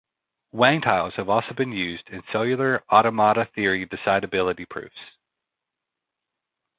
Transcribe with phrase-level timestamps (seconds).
[0.51, 4.97] Wang tiles have also been used in cellular automata theory decidability proofs.